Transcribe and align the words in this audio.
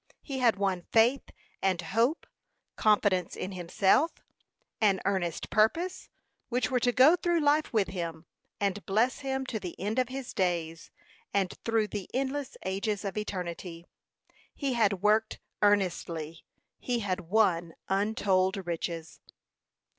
He 0.23 0.39
had 0.39 0.55
won 0.55 0.81
faith 0.91 1.21
and 1.61 1.79
hope, 1.79 2.25
confidence 2.75 3.35
in 3.35 3.51
himself, 3.51 4.11
an 4.81 4.99
earnest 5.05 5.51
purpose, 5.51 6.09
which 6.49 6.71
were 6.71 6.79
to 6.79 6.91
go 6.91 7.15
through 7.15 7.39
life 7.39 7.71
with 7.71 7.89
him, 7.89 8.25
and 8.59 8.83
bless 8.87 9.19
him 9.19 9.45
to 9.45 9.59
the 9.59 9.79
end 9.79 9.99
of 9.99 10.09
his 10.09 10.33
days, 10.33 10.89
and 11.35 11.53
through 11.63 11.89
the 11.89 12.09
endless 12.15 12.57
ages 12.65 13.05
of 13.05 13.15
eternity. 13.15 13.85
He 14.55 14.73
had 14.73 15.03
worked 15.03 15.37
earnestly; 15.61 16.45
he 16.79 17.01
had 17.01 17.19
won 17.29 17.75
untold 17.87 18.65
riches. 18.65 19.19